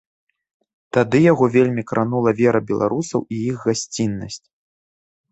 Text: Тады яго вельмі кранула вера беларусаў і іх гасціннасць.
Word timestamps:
Тады 0.95 1.19
яго 1.31 1.45
вельмі 1.55 1.83
кранула 1.91 2.33
вера 2.39 2.61
беларусаў 2.71 3.21
і 3.35 3.43
іх 3.51 3.57
гасціннасць. 3.67 4.41